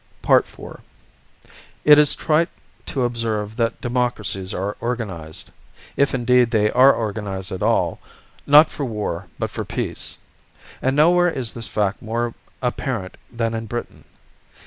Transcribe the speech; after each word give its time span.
IV 0.27 0.49
It 1.85 1.99
is 1.99 2.15
trite 2.15 2.49
to 2.87 3.03
observe 3.03 3.55
that 3.57 3.79
democracies 3.81 4.51
are 4.51 4.75
organized 4.79 5.51
if, 5.95 6.15
indeed, 6.15 6.49
they 6.49 6.71
are 6.71 6.91
organized 6.91 7.51
at 7.51 7.61
all 7.61 7.99
not 8.47 8.71
for 8.71 8.83
war 8.83 9.27
but 9.37 9.51
for 9.51 9.63
peace. 9.63 10.17
And 10.81 10.95
nowhere 10.95 11.29
is 11.29 11.53
this 11.53 11.67
fact 11.67 12.01
more 12.01 12.33
apparent 12.63 13.15
than 13.31 13.53
in 13.53 13.67
Britain. 13.67 14.05